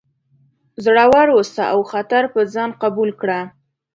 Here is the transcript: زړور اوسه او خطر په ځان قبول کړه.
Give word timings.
زړور 0.83 1.27
اوسه 1.37 1.63
او 1.73 1.79
خطر 1.91 2.23
په 2.33 2.41
ځان 2.53 2.69
قبول 2.83 3.09
کړه. 3.21 3.39